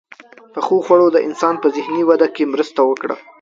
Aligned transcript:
•پخو 0.53 0.77
خوړو 0.85 1.07
د 1.11 1.17
انسان 1.27 1.55
په 1.59 1.67
ذهني 1.75 2.03
وده 2.09 2.27
کې 2.35 2.43
مرسته 2.53 2.79
وکړه. 2.89 3.15